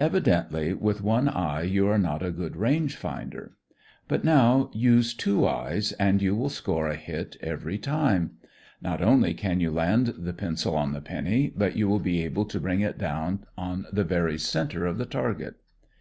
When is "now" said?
4.24-4.68